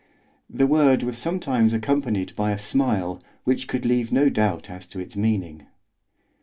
[0.49, 4.99] The word was sometimes accompanied by a smile which could leave no doubt as to
[4.99, 5.67] its meaning.